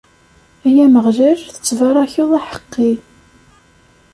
Ay 0.67 0.77
Ameɣlal, 0.85 1.39
tettbarakeḍ 1.53 2.29
aḥeqqi. 2.39 2.91